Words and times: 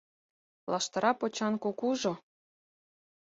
Лаштыра 0.71 1.11
почан 1.19 1.53
кукужо 1.63 2.13